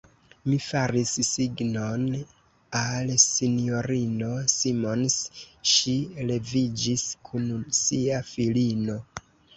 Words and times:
Mi 0.51 0.55
faris 0.67 1.09
signon 1.27 2.07
al 2.79 3.11
S-ino 3.25 4.31
Simons: 4.55 5.19
ŝi 5.73 5.95
leviĝis 6.31 7.05
kun 7.29 7.49
sia 7.83 8.25
filino. 8.35 8.99